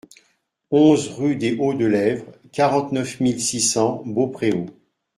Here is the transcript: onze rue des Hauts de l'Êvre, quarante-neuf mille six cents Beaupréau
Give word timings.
onze 0.71 1.09
rue 1.09 1.35
des 1.35 1.57
Hauts 1.59 1.75
de 1.75 1.85
l'Êvre, 1.85 2.25
quarante-neuf 2.51 3.19
mille 3.19 3.39
six 3.39 3.61
cents 3.61 4.01
Beaupréau 4.03 4.65